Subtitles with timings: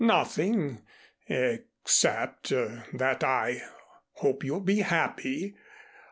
[0.03, 0.81] "Nothing
[1.29, 3.61] except that I
[4.13, 5.53] hope you'll be happy.